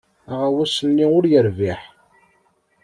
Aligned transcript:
Aɣawas-nni 0.31 1.05
ur 1.17 1.23
yerbiḥ. 1.31 1.81